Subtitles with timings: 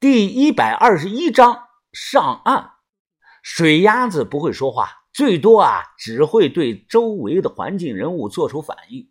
[0.00, 2.74] 第一百二十一章上岸。
[3.42, 9.10] 水鸭子不会说话，最多啊只会对周围的环境人物做出反应。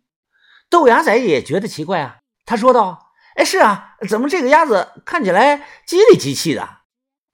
[0.70, 2.16] 豆芽仔也觉得奇怪啊，
[2.46, 6.66] 他说道：“哎，是啊，怎么这个鸭子看起来叽里叽气的？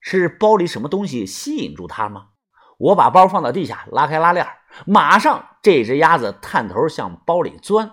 [0.01, 2.31] 是包里什么东西吸引住它吗？”
[2.77, 4.45] 我把包放到地下，拉开拉链，
[4.85, 7.93] 马上这只鸭子探头向包里钻。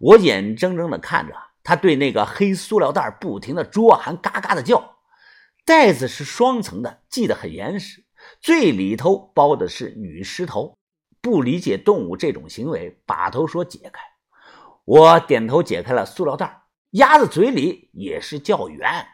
[0.00, 1.36] 我眼睁睁地看着。
[1.68, 4.96] 他对那个黑塑料袋不停的啄，还嘎嘎的叫。
[5.66, 8.06] 袋子是双层的，系得很严实，
[8.40, 10.78] 最里头包的是女尸头。
[11.20, 14.00] 不理解动物这种行为，把头说解开。
[14.86, 16.62] 我点头解开了塑料袋，
[16.92, 19.06] 鸭子嘴里也是叫圆。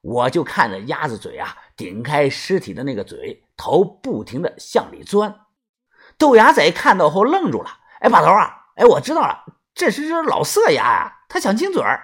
[0.00, 5.32] 我就看着鸭子嘴啊，顶开尸体的那个嘴，头不停的向里钻。
[6.18, 9.44] 豆芽仔看到后愣住了，哎，把头啊，哎，我知道了，
[9.76, 11.18] 这是只老色鸭呀。
[11.30, 12.02] 他想亲嘴儿，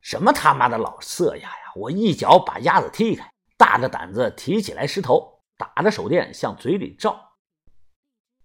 [0.00, 1.72] 什么他妈的老色鸭呀！
[1.76, 7.34] 我一脚把鸭子踢开，大着胆子提起来石头，打着手电向嘴里照。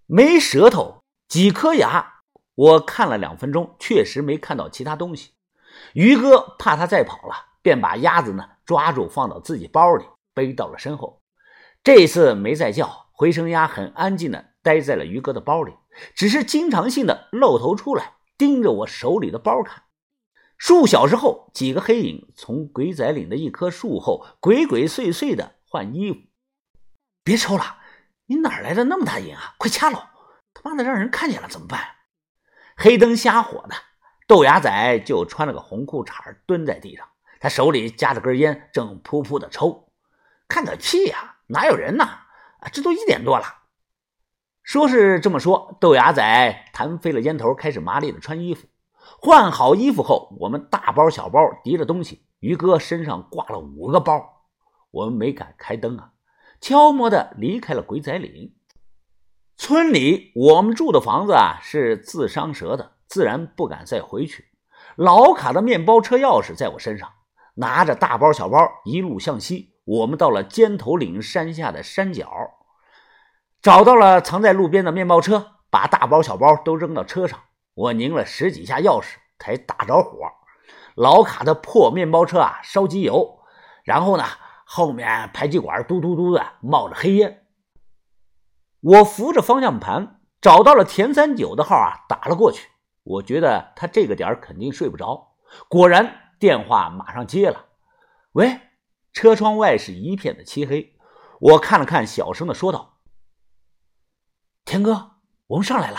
[0.06, 2.16] 没舌头，几颗牙。
[2.56, 5.34] 我看了两分钟，确实没看到其他东西。
[5.94, 11.22] 于哥怕他再跑了，便把鸭子呢抓住，放到自己包里，背到了身后。
[11.82, 15.74] 这次没再叫，回声鸭很安静的待在了于哥的包里，
[16.14, 18.16] 只是经常性的露头出来。
[18.40, 19.84] 盯着我手里的包看，
[20.58, 26.20] 数小时后，几个黑影从鬼仔岭的一棵树后鬼鬼祟祟的换衣服。
[27.22, 27.80] 别抽了，
[28.28, 29.56] 你哪来的那么大瘾啊？
[29.58, 30.12] 快掐了！
[30.54, 31.82] 他妈的，让人看见了怎么办？
[32.78, 33.76] 黑灯瞎火的，
[34.26, 37.06] 豆芽仔就穿了个红裤衩蹲在地上，
[37.42, 39.92] 他手里夹着根烟，正噗噗的抽。
[40.48, 41.40] 看个屁呀！
[41.48, 42.06] 哪有人呢？
[42.06, 43.59] 啊，这都一点多了。
[44.70, 48.68] 说是这么说，豆芽仔弹飞了烟头，开始麻利的穿衣服。
[49.20, 54.44] 换好衣服后，我们大包小包提着东西，于哥身上挂了五个包。
[54.92, 56.12] 我们没敢开灯啊，
[56.62, 58.54] 悄摸的离开了鬼仔岭。
[59.58, 64.50] 村里我们住的房子啊是自伤折的，自然不敢再回去。
[64.96, 67.10] 老卡的面包车钥匙在我身上，
[67.56, 72.30] 拿着大包小包一路向西，我们到了尖头岭山下的山脚。
[73.62, 77.40] 找到了藏在路边的面包车，把大包小包都扔到车上。
[77.74, 80.18] 我拧了十几下钥匙，才打着火。
[80.96, 83.40] 老卡的破面包车啊，烧机油，
[83.84, 84.24] 然后呢，
[84.66, 87.46] 后面排气管嘟嘟嘟的冒着黑烟。
[88.82, 92.70] 我扶着方向盘，找到了田三九的号啊，打了过去。
[93.04, 95.36] 我觉得他这个点肯定睡不着。
[95.68, 97.66] 果然，电话马上接了。
[98.34, 98.60] 喂，
[99.12, 100.96] 车窗外是一片的漆黑。
[101.40, 102.89] 我看了看，小声的说道。
[104.70, 105.14] 田哥，
[105.48, 105.98] 我们上来了，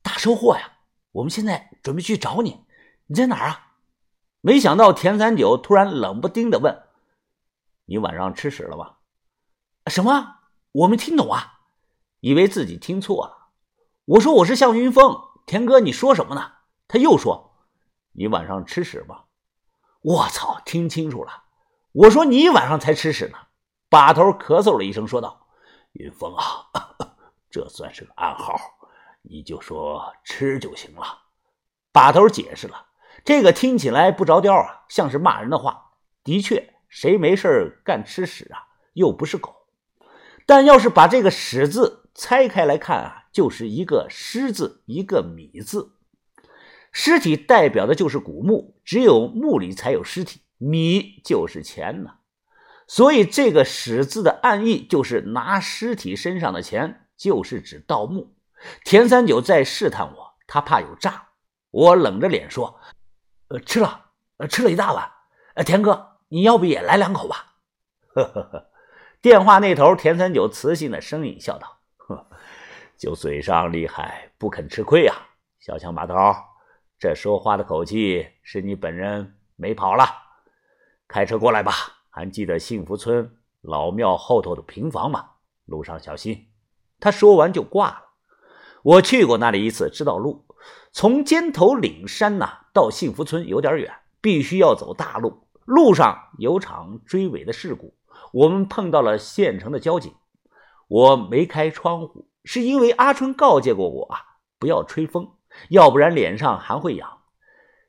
[0.00, 0.74] 大收获呀！
[1.10, 2.64] 我们现在准备去找你，
[3.08, 3.72] 你在哪儿啊？
[4.40, 6.84] 没想到田三九突然冷不丁的问
[7.86, 8.98] ：“你晚上吃屎了吗？”
[9.90, 10.36] 什么？
[10.70, 11.54] 我没听懂啊，
[12.20, 13.48] 以为自己听错了。
[14.04, 16.52] 我说我是向云峰，田哥，你说什么呢？
[16.86, 17.56] 他又说
[18.14, 19.24] ：“你晚上吃屎吧？”
[20.02, 21.42] 我操，听清楚了，
[21.90, 23.38] 我说你晚上才吃屎呢。
[23.88, 25.48] 把头咳嗽了一声，说道
[25.94, 26.70] ：“云峰啊。”
[27.54, 28.58] 这算是个暗号，
[29.22, 31.06] 你就说吃就行了。
[31.92, 32.86] 把头解释了，
[33.24, 35.92] 这个听起来不着调啊，像是骂人的话。
[36.24, 38.58] 的确，谁没事干吃屎啊？
[38.94, 39.54] 又不是狗。
[40.44, 45.92] 但要是把这个“屎”字拆开来看啊，就是一个“尸”字，一个“米”字。
[46.90, 50.40] 尸体代表的就是古墓，只有墓里才有尸体。
[50.58, 52.14] 米就是钱呢，
[52.88, 57.03] 所以这个“屎”字的暗义就是拿尸体身上的钱。
[57.16, 58.34] 就是指盗墓，
[58.84, 61.28] 田三九在试探我，他怕有诈。
[61.70, 62.78] 我冷着脸说
[63.48, 65.10] ：“呃，吃了，呃，吃了一大碗。
[65.54, 67.54] 呃，田哥，你要不也来两口吧？”
[68.14, 68.70] 呵呵呵。
[69.20, 72.26] 电话那头，田三九磁性的声音笑道：“呵，
[72.96, 75.16] 就嘴上厉害，不肯吃亏啊。
[75.58, 76.14] 小强把头，
[76.98, 80.04] 这说话的口气是你本人没跑了？
[81.08, 81.72] 开车过来吧，
[82.10, 85.30] 还记得幸福村老庙后头的平房吗？
[85.64, 86.46] 路上小心。”
[87.00, 87.98] 他说完就挂了。
[88.82, 90.44] 我去过那里一次，知道路。
[90.92, 95.46] 从尖头岭山呐到幸福村有点远，必须要走大路。
[95.64, 97.94] 路上有场追尾的事故，
[98.32, 100.14] 我们碰到了县城的交警。
[100.86, 104.20] 我没开窗户，是因为阿春告诫过我啊，
[104.58, 105.32] 不要吹风，
[105.70, 107.18] 要不然脸上还会痒。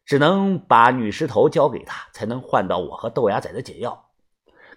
[0.06, 4.06] 只能把女尸头交给他，才能换到我和豆芽仔的解药。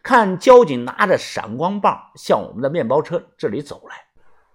[0.02, 4.07] 看交警拿着闪光棒向我们的面包车这里走来。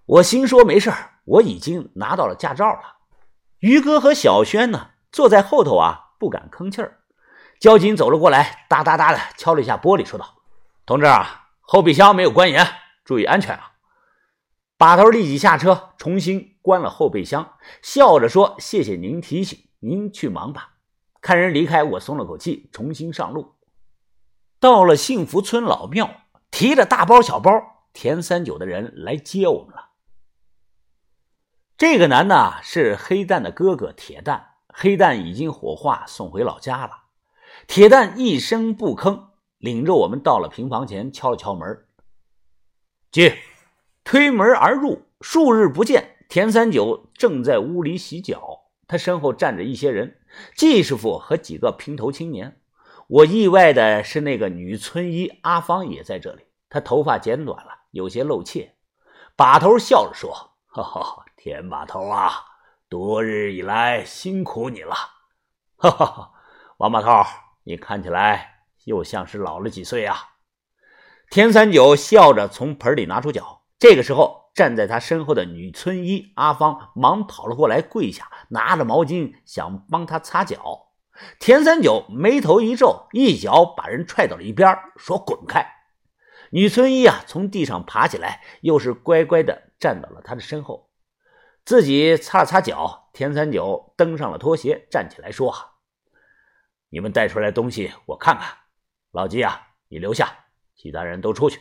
[0.05, 0.91] 我心说没事
[1.25, 2.97] 我已经拿到了驾照了。
[3.59, 6.99] 于哥和小轩呢，坐在后头啊，不敢吭气儿。
[7.59, 10.41] 交警走了过来，哒哒哒的敲了一下玻璃，说道
[10.85, 12.67] ：“同志啊，后备箱没有关严，
[13.05, 13.71] 注意安全啊！”
[14.77, 20.71] 把头立即下车，重新关了后备箱，笑着说：“谢谢您提醒，您去忙吧。”
[21.21, 23.55] 看人离开，我松了口气，重新上路。
[24.59, 26.09] 到了幸福村老庙，
[26.51, 27.49] 提着大包小包，
[27.93, 29.91] 田三九的人来接我们了。
[31.85, 37.07] 这个男的是黑蛋的哥哥铁蛋，黑蛋已经火化送回老家了。
[37.67, 41.83] 铁蛋一声不吭，领着我们到了平房前，敲了敲门。
[43.11, 43.33] 进，
[44.05, 50.21] 推门而入，数日不见，田三九正在屋里洗脚，他身后站着一些人，
[50.55, 52.61] 季师傅和几个平头青年。
[53.07, 58.73] 我意外的是，那个女村医阿芳也在这里，她头发剪短了，有些露怯。
[59.35, 60.51] 把头笑着说
[60.81, 62.31] ：“哈哈。”田把头啊，
[62.87, 64.95] 多日以来辛苦你了，
[65.75, 66.31] 哈哈哈！
[66.77, 67.09] 王把头，
[67.65, 70.15] 你看起来又像是老了几岁啊？
[71.29, 73.63] 田三九笑着从盆里拿出脚。
[73.77, 80.93] 这个时候，站在他身后的女村医阿芳忙跑了过来，跪下，拿着毛巾想帮他擦脚。
[81.39, 85.67] 田三九眉头一皱，一脚把人踹到了一边，说：“滚开！”
[86.51, 90.89] 女村医啊，从地上爬起来，又是乖乖的站到了他的身后。
[91.65, 95.53] 自己擦了擦脚，田三九登上了拖鞋，站起来说
[96.87, 98.55] ：“你们带出来东西，我看看。
[99.11, 101.59] 老季啊，你留下，其他人都出去。”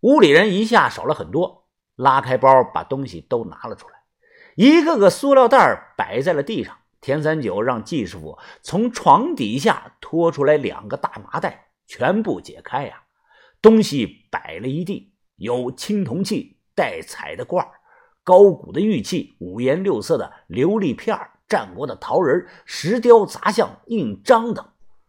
[0.00, 3.94] 屋里人一下少了很多，拉开包，把东西都拿了出来，
[4.54, 6.76] 一个个塑料袋摆在了地上。
[7.00, 13.04] 田三九让季师傅从床底下拖出来两个大麻袋，全部解开呀，
[13.62, 17.72] 东西摆了一地，有青铜器、带彩的罐儿。
[18.22, 24.64] 高古的玉器，五颜六色的琉璃片战国的陶人、石雕杂像、印章等，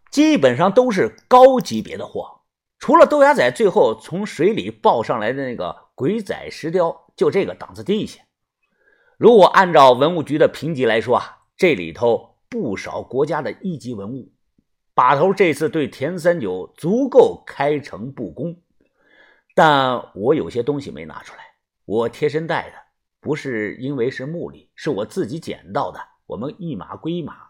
[0.10, 2.42] 基本上都是高级别的货。
[2.80, 8.22] 除了豆芽仔最后从水里抱上来的那个鬼仔石雕，就这个档次低一些。
[9.18, 14.32] 如果按照文物局的评级来说啊，这里头不少国家的一级文物。
[14.96, 18.58] 把头这次对田三九足够开诚布公，
[19.56, 21.49] 但我有些东西没拿出来，
[21.90, 22.76] 我贴身带的。
[23.20, 26.00] 不是因为是墓里，是我自己捡到的。
[26.28, 27.50] 我们一码归一码，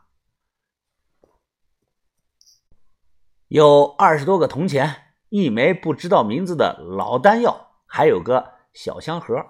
[3.50, 9.46] 有二十多个铜钱，一枚不知道名字的老丹药，还有个小香盒。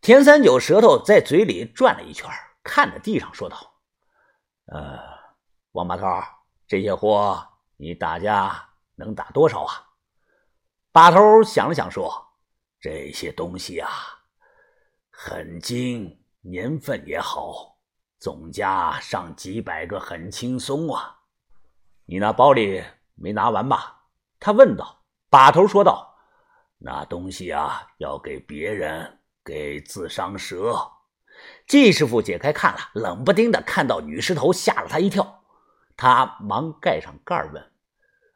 [0.00, 2.30] 田三九舌头在嘴里转了一圈，
[2.62, 3.74] 看着地上说道
[4.72, 4.98] ：“呃，
[5.72, 6.06] 王把头，
[6.66, 9.88] 这些货你打架能打多少啊？”
[10.90, 12.28] 把头想了想说
[12.82, 13.88] ：“这些东西啊。”
[15.08, 17.78] 很精，年份也好，
[18.18, 21.16] 总价上几百个，很轻松啊。
[22.04, 22.84] 你那包里
[23.14, 24.02] 没拿完吧？
[24.38, 24.98] 他问道。
[25.30, 26.14] 把头说道
[26.76, 30.78] ：“那东西啊，要给别人，给自伤蛇。”
[31.66, 35.42] 季师傅解开看了，冷不丁的看到女尸头，吓了他一跳。
[35.96, 37.72] 他忙盖上盖问：“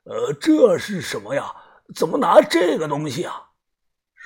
[0.09, 1.55] 呃，这是什么呀？
[1.95, 3.51] 怎么拿这个东西啊？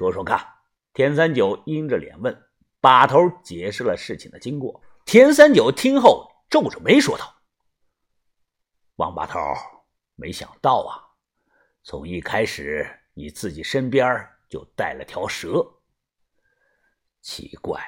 [0.08, 0.47] 说说看。”
[0.94, 2.47] 田三九阴着脸问。
[2.82, 4.82] 把头解释了事情的经过。
[5.05, 7.43] 田三九听后皱着眉说道
[8.97, 9.38] ：“王把头，
[10.14, 10.97] 没想到啊，
[11.82, 15.62] 从一开始你自己身边就带了条蛇。
[17.21, 17.78] 奇怪，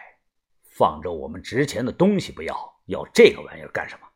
[0.63, 4.07] 放着我们值钱的东西不要，要这个玩意儿干什么？”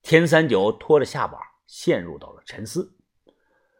[0.00, 2.96] 田三九拖着下巴，陷入到了沉思。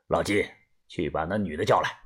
[0.09, 0.47] 老金，
[0.88, 2.03] 去把那女的叫来。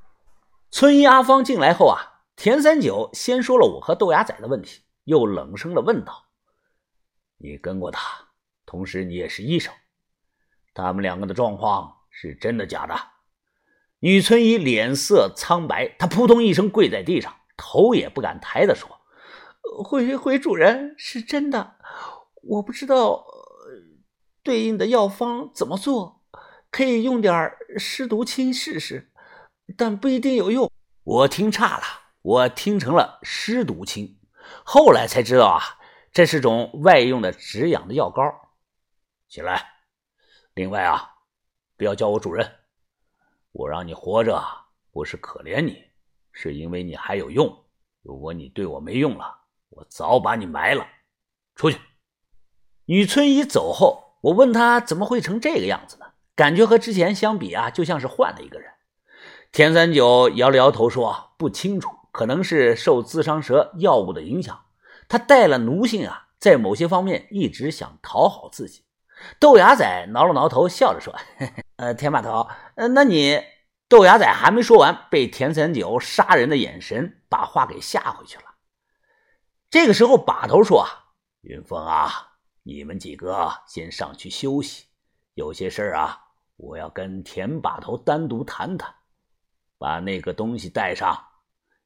[0.70, 2.14] 村医阿芳进来后啊。
[2.40, 6.26] 田三九先说了我和豆芽仔的问题，又冷声的问道
[7.36, 8.28] ：“你跟过他，
[8.64, 9.74] 同时你也是医生，
[10.72, 12.94] 他们两个的状况是真的假的？”
[13.98, 19.00] 女村医脸色苍白，她扑通一声跪在地上，头也不敢抬的说
[19.82, 21.74] ：“回回主人，是真的，
[22.44, 23.26] 我不知道
[24.44, 26.22] 对应的药方怎么做，
[26.70, 29.10] 可以用点湿毒清试试，
[29.78, 30.70] 但不一定有用。”
[31.04, 31.84] 我听差了。
[32.20, 34.18] 我听成了湿毒清，
[34.64, 35.62] 后来才知道啊，
[36.12, 38.22] 这是种外用的止痒的药膏。
[39.28, 39.64] 起来，
[40.52, 41.08] 另外啊，
[41.76, 42.56] 不要叫我主任，
[43.52, 44.42] 我让你活着
[44.90, 45.84] 不是可怜你，
[46.32, 47.64] 是因为你还有用。
[48.02, 50.86] 如果你对我没用了，我早把你埋了。
[51.54, 51.80] 出去。
[52.84, 56.06] 女村医走后，我问她怎么会成这个样子呢？
[56.34, 58.70] 感觉和之前相比啊，就像是换了一个人。
[59.52, 64.64] 田三九摇了摇头说：“不清楚。”可能是受自伤蛇药物的影响，
[65.08, 68.82] 他带了奴性啊，在某些方面一直想讨好自己，
[69.38, 71.14] 豆芽仔挠了挠头，笑着说
[71.76, 73.40] ：“呃，田把头，呃，那你……”
[73.88, 78.44] 豆芽仔还没说完，被田三九杀人的眼神把话给吓回去了。
[79.70, 80.86] 这个时候，把头说
[81.42, 82.10] ：“云峰啊，
[82.64, 84.86] 你们几个先上去休息，
[85.34, 86.18] 有些事啊，
[86.56, 88.92] 我要跟田把头单独谈谈。
[89.78, 91.18] 把那个东西带上，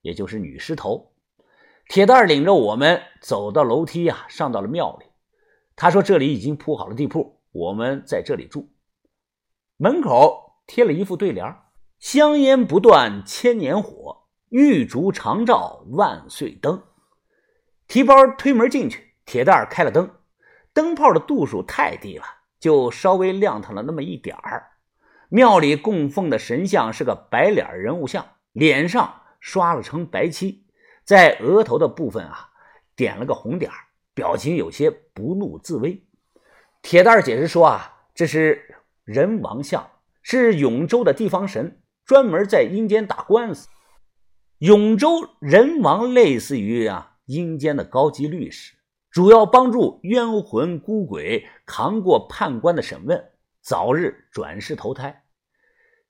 [0.00, 1.12] 也就是女尸头。”
[1.88, 5.06] 铁蛋领着我们走到楼梯啊，上到了庙里。
[5.76, 8.70] 他说：“这里已经铺好了地铺，我们在这里住。
[9.76, 11.56] 门口贴了一副对联
[11.98, 16.82] ：‘香烟不断千年火，玉烛长照万岁灯。’
[17.88, 20.10] 提包推门进去，铁蛋开了灯，
[20.72, 22.24] 灯泡的度数太低了，
[22.58, 24.71] 就稍微亮堂了那么一点儿。
[25.34, 30.66] 庙里供奉的神像是个白脸人物像，脸上刷了层白漆，
[31.04, 32.50] 在额头的部分啊，
[32.94, 33.70] 点了个红点。”
[34.12, 36.04] 表情有些不怒自威。
[36.82, 39.88] 铁蛋解释说：“啊，这是人王像，
[40.20, 43.68] 是永州的地方神，专门在阴间打官司。
[44.58, 48.74] 永州人王类似于啊阴间的高级律师，
[49.10, 53.30] 主要帮助冤魂孤鬼扛过判官的审问，
[53.62, 55.21] 早日转世投胎。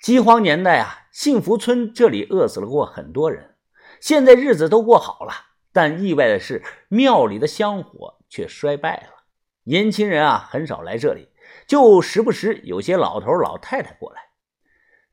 [0.02, 3.54] 饥荒年代啊，幸福村这里饿死了过很多人，
[4.00, 5.32] 现在日子都过好了。”
[5.72, 9.22] 但意外的是，庙里的香火却衰败了。
[9.62, 11.28] 年轻人啊，很少来这里，
[11.68, 14.20] 就时不时有些老头老太太过来。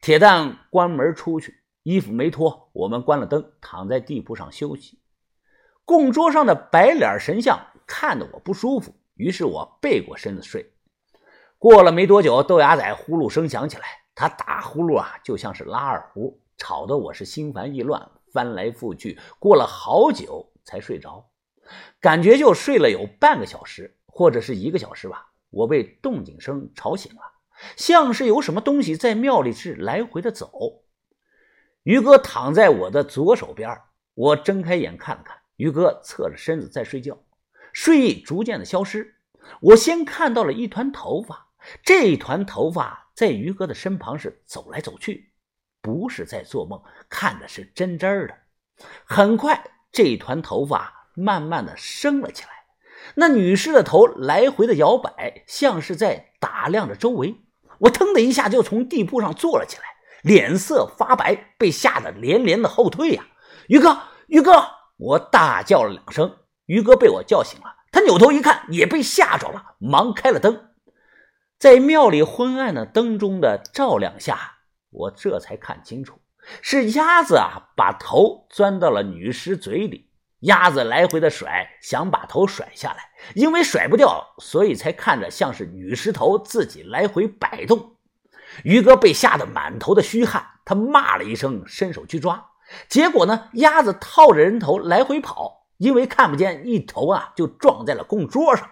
[0.02, 5.00] 铁蛋关门出去，衣服没脱，我们关了灯，躺在地铺上休息。
[5.86, 10.74] 供桌上的白脸神像看得我不舒服，于是我背过身子睡。
[11.60, 13.84] 过了没多久，豆芽仔呼噜声响起来，
[14.20, 18.12] 他打呼噜啊，就像是拉二胡，吵得我是心烦意乱。
[18.34, 21.26] 翻来覆去，过了好久才睡着，
[22.02, 25.32] 感觉就睡了有半个小时或者是一个小时吧。
[25.52, 27.22] 我被动静声吵醒了，
[27.78, 30.52] 像是有什么东西在庙里是来回的走。
[31.84, 33.80] 于哥躺在我的左手边，
[34.16, 37.18] 我睁开眼看了看，于哥侧着身子在睡觉，
[37.72, 39.16] 睡意逐渐的消失。
[39.62, 41.48] 我先看到了一团头发，
[41.82, 45.34] 这一团头发在于哥的身旁是走来走去。
[45.82, 48.34] 不是在做梦，看的是真真的。
[49.04, 49.62] 很快，
[49.92, 52.50] 这团头发慢慢的升了起来，
[53.16, 57.36] 那女尸的头来回的摇摆，像是在打量着周围。
[57.80, 59.84] 我腾的一下就从地铺上坐了起来，
[60.22, 63.28] 脸色发白，被吓得连连的后退呀！
[63.68, 64.66] 于哥，于哥！
[64.96, 67.66] 我大叫了两声，于哥被我叫醒了。
[67.92, 70.69] 他扭头一看，也被吓着了，忙开了灯。
[71.60, 74.60] 在庙里昏暗的灯中的照亮下。
[74.92, 76.18] 我这才看清楚，
[76.62, 80.10] 是鸭子啊，把头钻到了女尸嘴里。
[80.40, 87.98] 鸭子来回的甩，想把头甩下来，因为甩不掉，所以才看着像是女尸头自己来回摆动。
[88.64, 92.52] 于哥被吓得满头的虚汗，他骂了一声，伸手去抓，
[92.88, 98.66] 结果呢，鸭子套着人头来回跑，因为看不见，一头啊就撞在了供桌上。